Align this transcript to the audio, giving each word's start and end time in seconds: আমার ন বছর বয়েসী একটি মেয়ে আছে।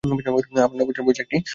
আমার 0.03 0.77
ন 0.77 0.81
বছর 0.81 1.03
বয়েসী 1.03 1.21
একটি 1.21 1.35
মেয়ে 1.35 1.39
আছে। 1.39 1.49